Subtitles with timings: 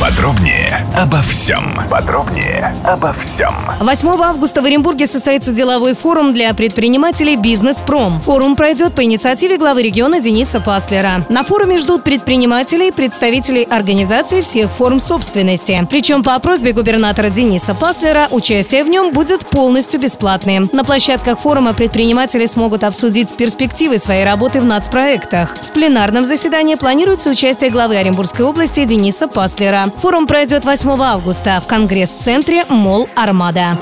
[0.00, 1.80] Подробнее обо всем.
[1.90, 3.54] Подробнее обо всем.
[3.80, 8.20] 8 августа в Оренбурге состоится деловой форум для предпринимателей «Бизнес-Пром».
[8.20, 11.24] Форум пройдет по инициативе главы региона Дениса Паслера.
[11.30, 15.86] На форуме ждут предпринимателей, представителей организаций всех форм собственности.
[15.88, 20.68] Причем по просьбе губернатора Дениса Паслера участие в нем будет полностью бесплатным.
[20.74, 25.56] На площадках форума предприниматели смогут обсудить перспективы своей работы в нацпроектах.
[25.56, 29.85] В пленарном заседании планируется участие главы Оренбургской области Дениса Паслера.
[29.98, 33.76] Форум пройдет 8 августа в Конгресс-центре «Мол Армада».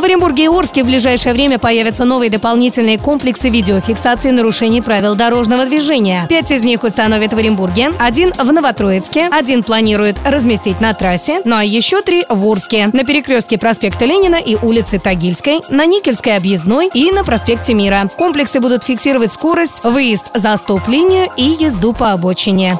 [0.00, 5.66] В Оренбурге и Орске в ближайшее время появятся новые дополнительные комплексы видеофиксации нарушений правил дорожного
[5.66, 6.24] движения.
[6.26, 11.56] Пять из них установят в Оренбурге, один в Новотроицке, один планирует разместить на трассе, ну
[11.56, 12.88] а еще три в Орске.
[12.94, 18.10] На перекрестке проспекта Ленина и улицы Тагильской, на Никельской объездной и на проспекте Мира.
[18.16, 22.78] Комплексы будут фиксировать скорость, выезд за стоп-линию и езду по обочине.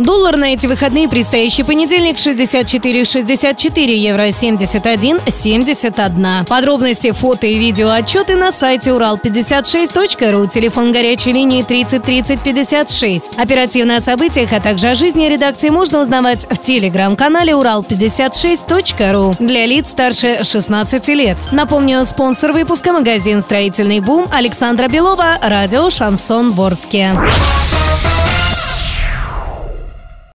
[0.00, 6.46] Доллар на эти выходные предстоящий понедельник 64,64 евро 71 71.
[6.46, 10.46] Подробности, фото и видео отчеты на сайте урал56.ру.
[10.46, 13.36] Телефон горячей линии 30 30 56.
[13.36, 19.90] Оперативно о событиях, а также о жизни редакции можно узнавать в телеграм-канале урал56.ру для лиц
[19.90, 21.36] старше 16 лет.
[21.52, 27.14] Напомню, спонсор выпуска магазин «Строительный бум» Александра Белова, радио «Шансон Ворске».